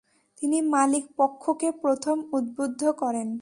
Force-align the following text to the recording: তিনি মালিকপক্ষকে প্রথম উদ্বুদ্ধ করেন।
তিনি 0.41 0.57
মালিকপক্ষকে 0.73 1.69
প্রথম 1.81 2.17
উদ্বুদ্ধ 2.33 2.81
করেন। 3.01 3.27